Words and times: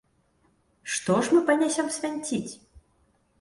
Што 0.93 1.17
ж 1.27 1.35
мы 1.35 1.43
панясём 1.51 1.93
свянціць? 1.97 2.51